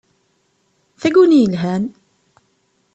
Taguni 1.01 1.37
yelhan! 1.41 1.83